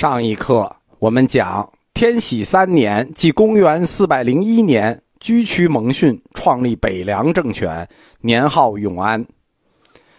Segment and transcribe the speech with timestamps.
[0.00, 7.86] 上一课我们讲天禧三年，即公元四百零一年，居屈蒙逊创立北凉政权，
[8.22, 9.22] 年号永安。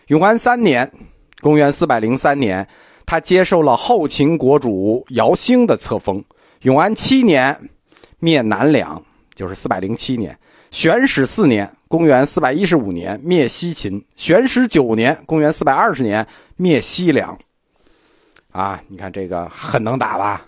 [0.09, 0.87] 永安三年，
[1.41, 2.67] 公元四百零三年，
[3.07, 6.23] 他接受了后秦国主姚兴的册封。
[6.61, 7.59] 永安七年，
[8.19, 9.03] 灭南梁，
[9.33, 10.37] 就是四百零七年。
[10.69, 13.99] 玄始四年，公元四百一十五年，灭西秦。
[14.15, 17.35] 玄始九年，公元四百二十年，灭西凉。
[18.51, 20.45] 啊，你看这个很能打吧？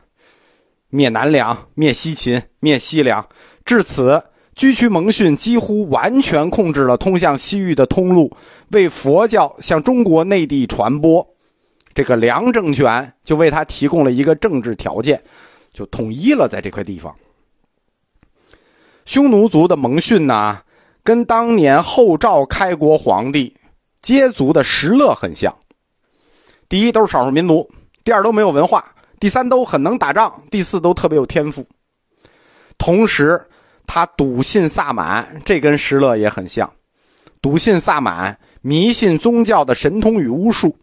[0.90, 3.26] 灭南梁，灭西秦，灭西凉。
[3.66, 4.22] 至此，
[4.56, 8.32] 居屈蒙逊几乎完全控制了通向西域的通路，
[8.70, 11.28] 为佛教向中国内地传播。
[11.96, 15.24] 这个梁政权就为他提供了一个政治条件，
[15.72, 17.16] 就统一了在这块地方。
[19.06, 20.62] 匈奴族的蒙逊呢，
[21.04, 23.56] 跟当年后赵开国皇帝
[24.04, 25.56] 羯族的石勒很像。
[26.68, 27.70] 第一，都是少数民族。
[28.04, 28.84] 第二都没有文化，
[29.20, 31.66] 第三都很能打仗，第四都特别有天赋。
[32.78, 33.42] 同时，
[33.88, 36.70] 他笃信萨满，这跟石勒也很像。
[37.42, 40.76] 笃信萨满，迷信宗教的神通与巫术。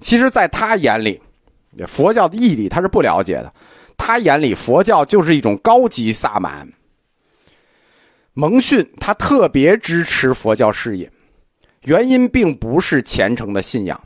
[0.00, 1.20] 其实，在他眼里，
[1.86, 3.52] 佛教的义理他是不了解的。
[3.98, 6.66] 他眼里，佛教就是一种高级萨满。
[8.34, 11.10] 蒙逊他特别支持佛教事业，
[11.84, 13.98] 原因并不是虔诚的信仰。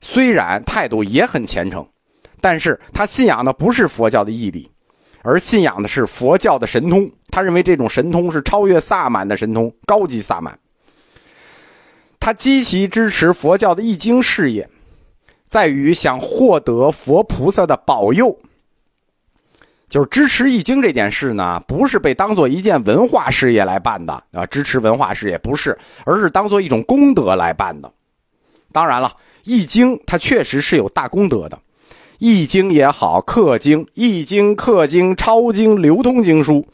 [0.00, 1.86] 虽然态度也很虔诚，
[2.40, 4.70] 但是他信仰的不是佛教的义理，
[5.22, 7.10] 而信仰的是佛教的神通。
[7.30, 10.58] 他认为这种神通是超越萨满的神通，高级萨满。
[12.18, 14.68] 他积极支持佛教的易经事业，
[15.46, 18.36] 在于想获得佛菩萨的保佑。
[19.88, 27.92] 就是支持易经这件事呢，不是被当做一件文化事业来办的啊，支持文化事业不是，而是当做一种功德来办的。
[28.72, 29.14] 当然了。
[29.44, 31.58] 易经它确实是有大功德的，
[32.18, 36.66] 易经也好，刻经、易经、刻经、抄经、流通经书，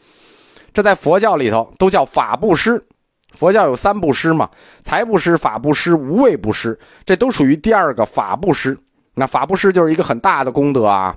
[0.72, 2.84] 这在佛教里头都叫法布施。
[3.32, 4.48] 佛教有三布施嘛，
[4.82, 8.78] 财布施、法布施、无畏布施，这都属于第二个法布施。
[9.12, 11.16] 那法布施就是一个很大的功德啊。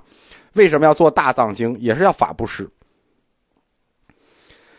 [0.54, 1.74] 为什么要做大藏经？
[1.80, 2.68] 也是要法布施。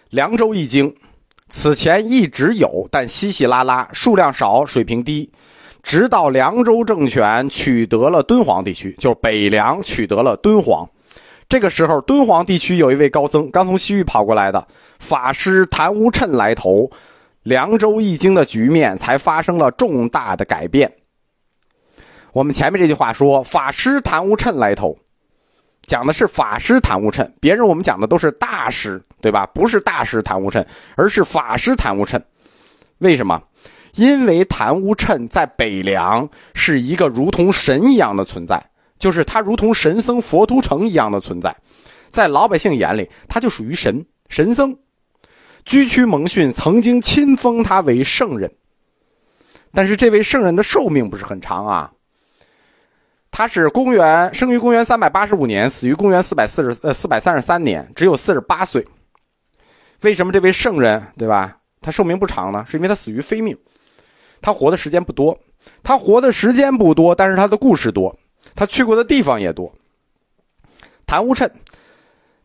[0.09, 0.93] 凉州易经
[1.49, 5.27] 此前一直有，但稀稀拉拉，数量少，水平低。
[5.83, 10.87] 直到凉州政权取得了敦煌地区，就是北凉取得了敦煌。
[11.49, 14.65] 这个时候，敦煌地区有一位高僧，刚从西域跑过来的
[14.99, 16.89] 法师昙无谶来投，
[17.43, 20.89] 凉州易经的局面才发生了重大的改变。
[22.31, 24.97] 我们前面这句话说，法师昙无谶来投，
[25.85, 29.45] 讲的是法师昙无谶，别人我们讲的都是大师，对吧？
[29.47, 30.65] 不是大师昙无谶，
[30.95, 32.17] 而是法师昙无谶。
[32.99, 33.41] 为什么？
[33.95, 38.63] 因为昙无谶在北凉是一个如同神一样的存在，
[38.97, 41.55] 就是他如同神僧佛图澄一样的存在，
[42.09, 44.77] 在老百姓眼里，他就属于神神僧。
[45.63, 48.51] 居屈蒙逊曾经亲封他为圣人，
[49.73, 51.91] 但是这位圣人的寿命不是很长啊。
[53.29, 58.85] 他是公元生于公元三百八十五年，死于公元四百四十呃四百三十三年，只有四十八岁。
[60.01, 61.57] 为什么这位圣人对吧？
[61.79, 62.65] 他寿命不长呢？
[62.67, 63.55] 是因为他死于非命。
[64.41, 65.37] 他活的时间不多，
[65.83, 68.15] 他活的时间不多，但是他的故事多，
[68.55, 69.71] 他去过的地方也多。
[71.05, 71.49] 谭无谶，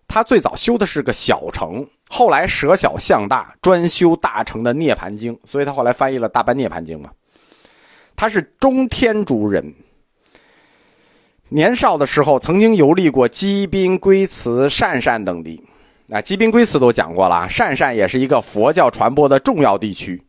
[0.07, 7.11] 他最早修的是个小城，后来舍小向大，专修大成的涅盘经，所以他后来翻译了《大般涅盘经》嘛。
[8.15, 9.75] 他是中天竺人，
[11.49, 15.63] 年少的时候曾经游历过积宾、龟兹、鄯善等地，
[16.11, 20.21] 啊，积宾、龟兹都讲过了，鄯善也是一个佛教传播的重要地区。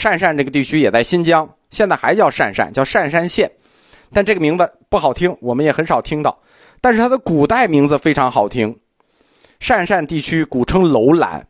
[0.00, 3.50] 鄯善这个地区也在新疆，现在还叫鄯善，叫鄯善县，
[4.14, 6.36] 但这个名字不好听，我们也很少听到。
[6.80, 8.74] 但是它的古代名字非常好听，
[9.60, 11.46] 鄯善地区古称楼兰。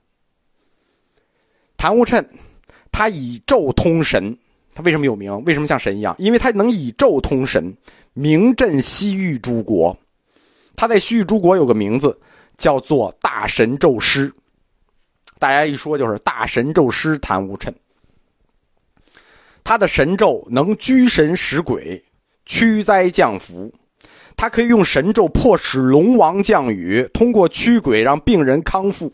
[1.77, 2.23] 谭无谶，
[2.91, 4.37] 他以咒通神，
[4.75, 5.43] 他为什么有名？
[5.45, 6.17] 为什么像神一样？
[6.19, 7.73] 因为他能以咒通神，
[8.15, 9.97] 名震西域诸国。
[10.75, 12.19] 他在西域诸国有个名字，
[12.57, 14.31] 叫做大神咒师。
[15.39, 17.73] 大家一说就是大神咒师谭无谶。
[19.71, 22.05] 他的神咒能拘神使鬼，
[22.45, 23.73] 驱灾降福。
[24.37, 29.13] 他可以用神咒迫使龙王降雨，通过驱鬼让病人康复。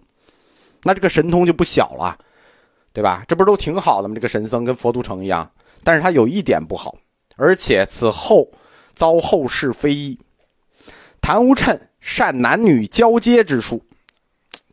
[0.83, 2.19] 那这个神通就不小了，
[2.95, 3.23] 对吧？
[3.29, 4.15] 这不是都挺好的吗？
[4.15, 5.47] 这个神僧跟佛都城一样，
[5.85, 6.97] 但是他有一点不好，
[7.37, 8.51] 而且此后
[8.95, 10.19] 遭后世非议。
[11.21, 13.79] 谭无趁善男女交接之术，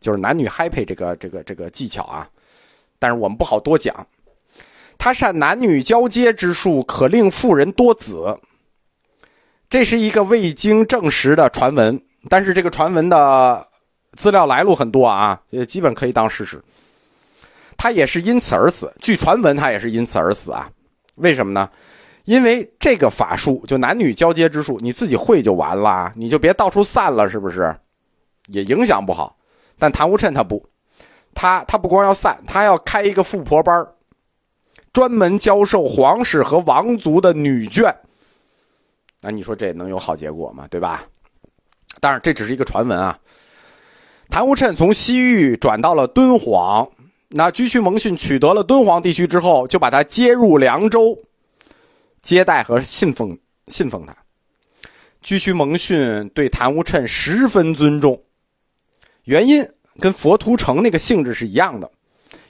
[0.00, 2.26] 就是男女嗨配这个这个这个技巧啊，
[2.98, 3.94] 但是我们不好多讲。
[5.04, 8.34] 他善男女交接之术，可令妇人多子。
[9.68, 13.68] 这是一个未经证实的传闻，但是这个传闻的
[14.12, 16.58] 资料来路很多啊，也基本可以当事实。
[17.76, 20.70] 他也是因此而死，据传闻他也是因此而死啊？
[21.16, 21.68] 为什么呢？
[22.24, 27.76] 因为这个法术就男女交接之术，你自己会就完了，你就别到处散了，是不是？
[28.46, 29.36] 也影响不好。
[29.78, 30.66] 但谭无趁他不，
[31.34, 33.93] 他他不光要散，他要开一个富婆班儿
[34.94, 37.94] 专门教授皇室和王族的女眷。
[39.20, 40.66] 那你说这能有好结果吗？
[40.70, 41.04] 对吧？
[42.00, 43.18] 当然这只是一个传闻啊。
[44.30, 46.88] 谭无趁从西域转到了敦煌，
[47.28, 51.18] 那居屈蒙逊取得了敦煌地区之后，就把他接入凉州。
[52.22, 54.16] 接待和信奉信奉他，
[55.20, 58.18] 居屈蒙逊对谭无趁十分尊重，
[59.24, 59.62] 原因
[60.00, 61.90] 跟佛图澄那个性质是一样的，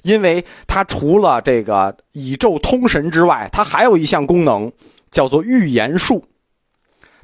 [0.05, 4.73] 因为他除了这个宇宙通神之外，他还有一项功能
[5.11, 6.25] 叫做预言术，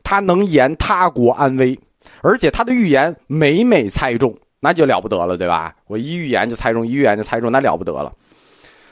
[0.02, 1.78] 他能言他国安危，
[2.22, 5.76] 而且他的预言每每猜中，那就了不得了，对吧？
[5.86, 8.12] 我一预言就猜中，一预言就猜中，那了不得了，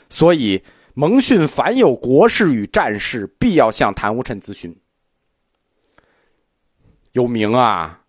[0.09, 0.63] 所以。
[0.95, 4.77] 蒙逊凡有国事与战事，必要向谭无趁咨询。
[7.13, 8.01] 有名啊，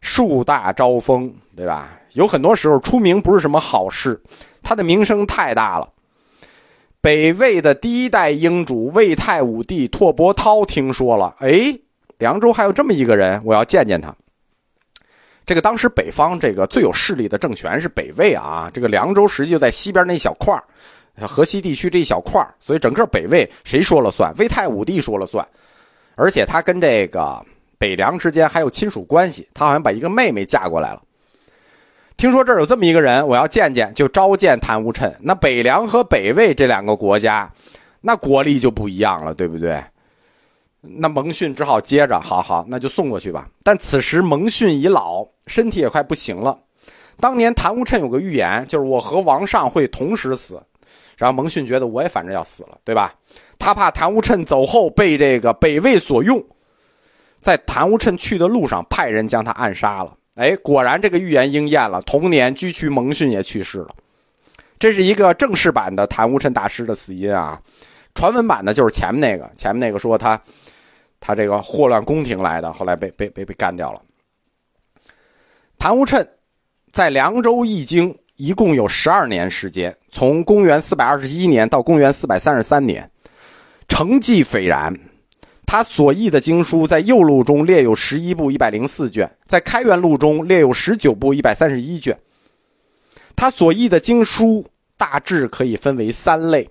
[0.00, 1.98] 树大招风，对吧？
[2.14, 4.20] 有很多时候出名不是什么好事，
[4.62, 5.88] 他的名声太大了。
[7.00, 11.72] 北魏的第一代英主魏太武帝拓跋焘听说了，哎，
[12.18, 14.14] 凉州还有这么一个人，我要见见他。
[15.46, 20.60] 这个当时北方这个最有势力的政权是北魏啊，这个凉州实际就在西边那小块。
[21.26, 24.32] 河西地区这一小块所以整个北魏谁说了算？
[24.38, 25.46] 魏太武帝说了算，
[26.14, 27.44] 而且他跟这个
[27.78, 31.02] 北凉之间还有亲属关系，他好像把一个妹妹嫁过来了。
[32.16, 35.14] 听说这儿有这么一个人，我要见见，就召见谭无趁。
[35.20, 37.48] 那北凉和北魏这两个国家，
[38.00, 39.80] 那国力就不一样了，对不对？
[40.80, 43.48] 那蒙逊只好接着，好好，那就送过去吧。
[43.62, 46.58] 但此时蒙逊已老，身体也快不行了。
[47.20, 50.60] 当年谭无趁有个预言，就是我和王上会同时死。
[51.16, 53.12] 然后蒙逊觉得我也反正要死了，对吧？
[53.58, 56.40] 他怕谭无趁走后被这个北魏所用，
[57.40, 60.14] 在谭无趁去的路上派人将他暗杀了。
[60.34, 62.00] 哎，果然这个预言应验了。
[62.02, 63.88] 同年，居屈蒙逊也去世了。
[64.78, 67.60] 这是一个正式版的谭无趁大师的死因啊。
[68.14, 70.40] 传闻版的就是前面那个，前面那个说他
[71.20, 74.02] 他这个祸乱宫廷来的，后来被被被被干掉了。
[75.78, 76.28] 谭无趁
[76.92, 78.14] 在凉州易经。
[78.40, 83.10] 一共有十二年时间，从公元四百二十一年到公元四百三十三年，
[83.88, 84.96] 成绩斐然。
[85.68, 92.18] 他所译的经书在右录中列有十一部一百零四卷，在开元录中列有十九部一百三十一卷。
[93.36, 94.66] 他所译的经书
[94.96, 96.66] 大致可以分为三类，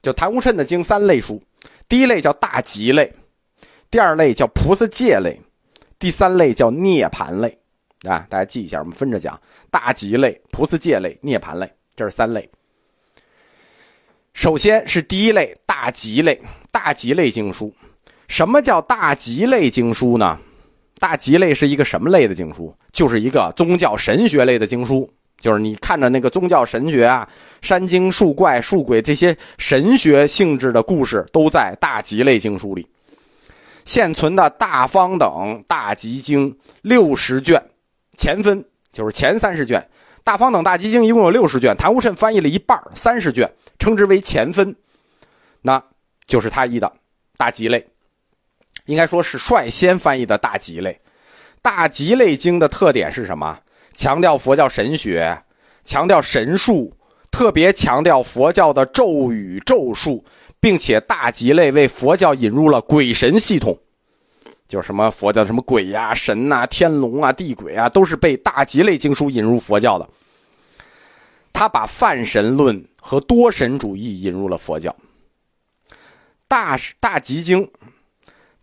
[0.00, 1.38] 就谭无趁的经三类书。
[1.86, 3.12] 第一类叫大吉类，
[3.90, 5.38] 第二类叫菩萨戒类，
[5.98, 7.54] 第三类叫涅盘类。
[8.04, 9.38] 啊，大家记一下，我们分着讲：
[9.70, 12.48] 大吉类、菩萨戒类、涅盘类，这是三类。
[14.32, 16.40] 首先是第一类大吉类，
[16.72, 17.72] 大吉类经书。
[18.26, 20.36] 什么叫大吉类经书呢？
[20.98, 22.74] 大吉类是一个什么类的经书？
[22.90, 25.08] 就是一个宗教神学类的经书，
[25.38, 27.28] 就是你看着那个宗教神学啊，
[27.60, 32.86] 山精、树怪、树鬼这些神学性质的故事，都在大吉类经书里。
[33.84, 37.62] 现存的大方等大吉经六十卷。
[38.16, 39.80] 前分就是前三十卷，
[40.22, 44.76] 《大方等大集经》一共有六十卷，谭无趁翻译了一半三十卷，称之为前分，
[45.62, 45.82] 那
[46.26, 46.86] 就是他译的
[47.36, 47.80] 《大吉类》，
[48.86, 50.98] 应该说是率先翻译的大吉类。
[51.60, 53.58] 大吉类经的特点是什么？
[53.94, 55.38] 强调佛教神学，
[55.84, 56.96] 强调神术，
[57.30, 60.24] 特别强调佛教的咒语咒术，
[60.58, 63.78] 并且大吉类为佛教引入了鬼神系统。
[64.66, 70.08] 就什么佛教什么鬼呀、神呐、天龙啊、地鬼啊，都是被大吉类经书引入佛教的。
[71.52, 74.96] 他把泛神论和多神主义引入了佛教。
[76.52, 77.66] 大大吉经，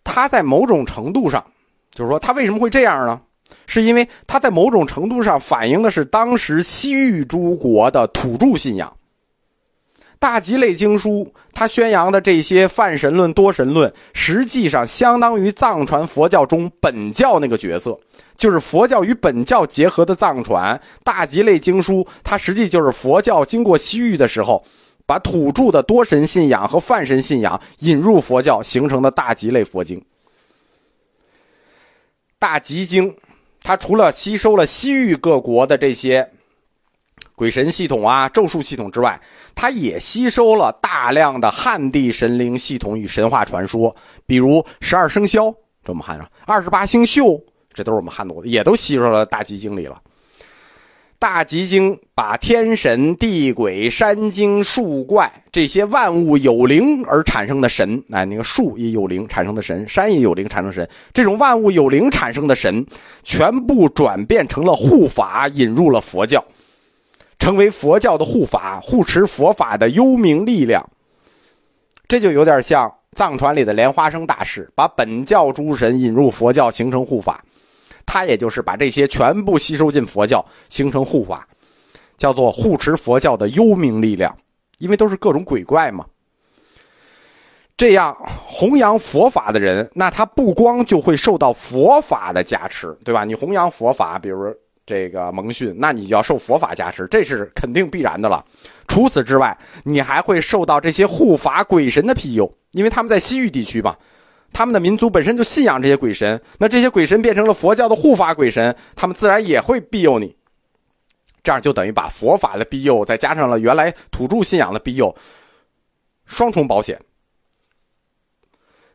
[0.04, 1.44] 它在某种程度上，
[1.92, 3.20] 就是说，它为什么会这样呢？
[3.66, 8.94] 是因为它在某种程度上反映的是当时西域诸国的土著信仰。
[10.20, 18.00] 大吉类经书，它宣扬的这些泛神论、多神论，实际上相当于藏传佛教中本教那个角色，
[18.38, 20.80] 就是佛教与本教结合的藏传。
[21.04, 24.64] 大吉类经书，它实际就是佛教经过西域的时候，
[25.10, 30.00] 把土著的多神信仰和泛神信仰引入佛教形成的大吉类佛经。
[32.38, 33.12] 大吉经，
[33.64, 36.30] 它除了吸收了西域各国的这些。
[37.34, 39.20] 鬼神系统啊，咒术系统之外，
[39.56, 43.96] 它也吸收了大量的汉地神灵系统与神话传说，
[44.28, 45.50] 比如十二生肖，
[45.84, 50.00] 这我们汉上二十八星宿，这都是我们汉族的，也都吸收了《大集经》里了。
[51.20, 62.86] 大集经把天神、地鬼、山精、树怪这些万物有灵而产生的神，哎，那个树也有灵产生的神，山也有灵产生神，这种万物有灵产生的神，
[63.22, 66.42] 全部转变成了护法，引入了佛教，
[67.38, 70.90] 成为佛教的护法，护持佛法的幽冥力量。
[72.08, 77.44] 这就有点像藏传里的莲花生大师，把本教诸神引入佛教，形成护法。
[78.12, 81.48] 他也就是把这些全部吸收进佛教，形成护法，
[82.18, 84.36] 叫做护持佛教的幽冥力量，
[84.80, 86.04] 因为都是各种鬼怪嘛。
[87.78, 93.24] 这样弘扬佛法的人，那他不光就会受到佛法的加持，对吧？
[93.24, 94.52] 你弘扬佛法，比如
[94.88, 98.44] 这个蒙逊，那你就要受佛法加持，这是肯定必然的了。
[98.88, 103.96] 除此之外，你还会受到这些护法鬼神的庇佑，因为他们在西域地区嘛。
[104.52, 110.36] 他们的民族本身就信仰这些鬼神，那这些鬼神变成了佛教的护法鬼神，他们自然也会庇佑你。
[111.42, 115.16] 这样就等于把佛法的庇佑，再加上了原来土著信仰的庇佑，
[116.26, 117.00] 双重保险。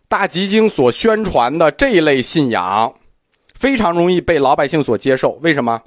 [0.08, 2.94] 大吉经所宣传的这一类信仰，
[3.54, 5.30] 非常容易被老百姓所接受。
[5.40, 5.80] 为什么？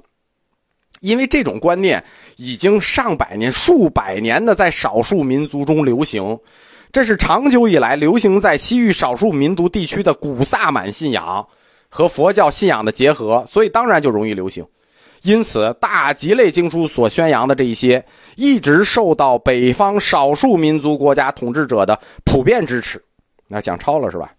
[1.00, 2.04] 因为这种观念
[2.36, 6.36] 已经上百年、数百年的在少数民族中流行。
[6.90, 11.46] 这是长久以来流行在西域少数民族地区的古萨满信仰
[11.88, 14.64] 和佛教信仰的结合，所以当然就容易流行。
[15.22, 18.04] 因此，大吉类经书所宣扬的这一些，
[18.36, 23.02] 一直受到北方少数民族国家统治者的普遍支持。
[23.48, 24.32] 那讲超了是吧？